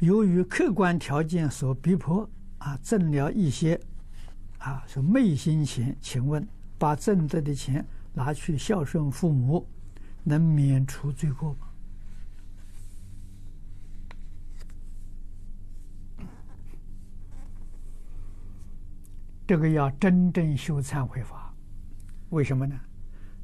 [0.00, 3.78] 由于客观条件所逼迫，啊，挣了一些，
[4.58, 6.46] 啊，是昧心钱，请问
[6.78, 9.68] 把挣得的钱拿去孝顺父母，
[10.24, 11.66] 能免除罪过吗？
[19.46, 21.54] 这个要真正修忏悔法，
[22.30, 22.80] 为什么呢？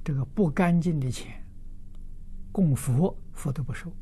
[0.03, 1.45] 这个不干净的钱，
[2.51, 3.93] 供佛，佛都不收。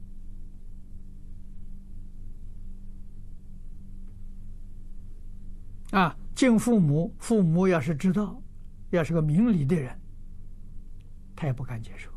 [5.90, 8.42] 啊，敬父母，父母要是知道，
[8.90, 9.98] 要是个明理的人，
[11.36, 12.10] 他也不敢接受。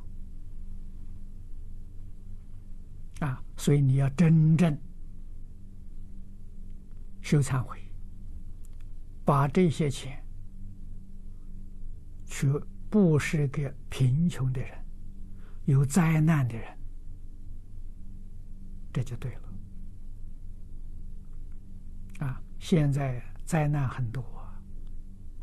[3.26, 4.78] 啊，所以你要真正
[7.22, 7.78] 修忏悔。
[9.26, 10.24] 把这些钱
[12.26, 12.48] 去
[12.90, 14.72] 布施给贫穷的人、
[15.66, 16.78] 有灾难的人，
[18.94, 19.42] 这就对了。
[22.20, 24.22] 啊，现在灾难很多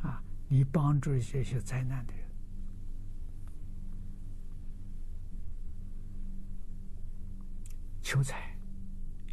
[0.03, 2.23] 啊，你帮助这些灾难的人，
[8.03, 8.55] 求财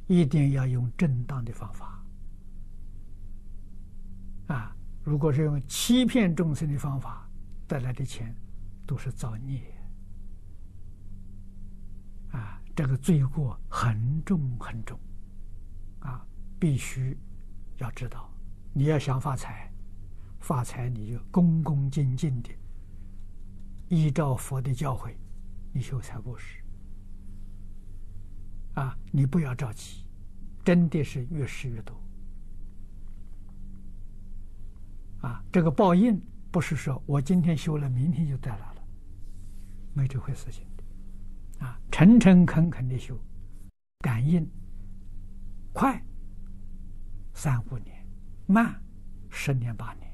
[0.08, 2.02] 一定要用正当的方法。
[4.48, 4.74] 啊！
[5.04, 7.30] 如果是用欺骗众生的方法
[7.68, 8.34] 得来的钱，
[8.88, 9.62] 都是造孽。
[12.32, 14.98] 啊，这个罪过很重很重。
[16.00, 16.26] 啊，
[16.58, 17.18] 必须
[17.78, 18.30] 要知道，
[18.74, 19.72] 你要想发财，
[20.40, 22.50] 发财你就恭恭敬敬的
[23.90, 25.14] 依照佛的教诲，
[25.74, 26.62] 你修财布施。
[28.76, 30.06] 啊，你不要着急，
[30.64, 31.94] 真的是越施越多。
[35.22, 36.20] 啊，这个报应
[36.50, 38.84] 不是说我今天修了，明天就带来了，
[39.94, 41.66] 没这回事情的。
[41.66, 43.20] 啊，诚诚恳恳的修，
[44.00, 44.50] 感应
[45.74, 46.02] 快
[47.34, 48.01] 三五年，
[48.52, 48.76] 慢
[49.30, 50.12] 十年八年，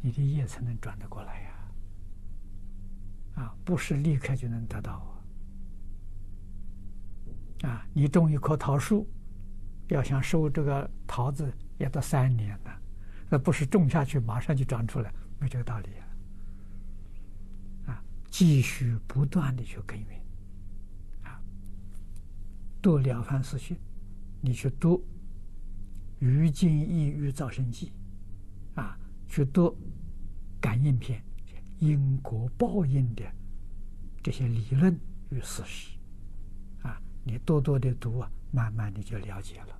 [0.00, 1.50] 你的业才能转得过来呀。
[3.36, 4.92] 啊，不是立刻就能得到
[7.62, 7.70] 啊。
[7.70, 9.08] 啊，你种一棵桃树，
[9.88, 12.70] 要想收这个桃子，也得三年呢。
[13.30, 15.88] 那不是种下去马上就长出来，没这个道理
[17.86, 17.92] 啊！
[17.92, 20.20] 啊，继续不断的去耕耘，
[21.22, 21.40] 啊，
[22.82, 23.76] 读《了凡四训》，
[24.40, 24.98] 你去读
[26.22, 27.92] 《于尽意欲造生记》，
[28.80, 28.96] 啊，
[29.26, 29.66] 去读
[30.60, 31.20] 《感应篇》，
[31.78, 33.24] 因果报应的
[34.22, 34.96] 这些理论
[35.30, 35.98] 与事实，
[36.82, 39.74] 啊，你多多的读啊，慢慢的就了解了，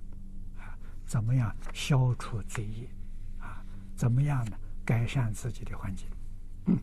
[0.57, 2.89] 啊，怎么样消除罪业？
[3.39, 3.63] 啊
[3.95, 4.57] 怎么样呢？
[4.83, 6.09] 改善自己的环境。
[6.65, 6.77] 嗯